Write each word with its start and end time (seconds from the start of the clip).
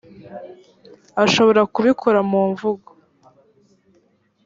ashobora 1.23 1.61
kubikora 1.73 2.19
mu 2.29 2.41
mvugo 2.51 2.89